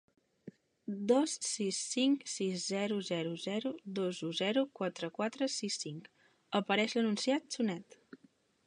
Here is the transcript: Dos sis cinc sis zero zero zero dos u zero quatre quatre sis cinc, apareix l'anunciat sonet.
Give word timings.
Dos 1.11 1.33
sis 1.47 1.81
cinc 1.89 2.25
sis 2.35 2.65
zero 2.73 2.97
zero 3.11 3.35
zero 3.43 3.73
dos 4.01 4.23
u 4.29 4.31
zero 4.41 4.65
quatre 4.81 5.11
quatre 5.19 5.53
sis 5.59 5.79
cinc, 5.85 6.11
apareix 6.63 6.99
l'anunciat 6.99 7.61
sonet. 7.61 8.03